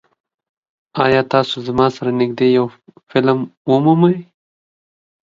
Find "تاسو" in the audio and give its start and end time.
1.33-1.55